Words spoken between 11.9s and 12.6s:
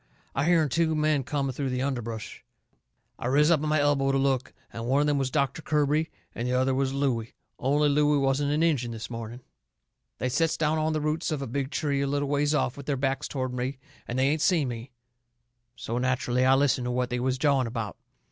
a little ways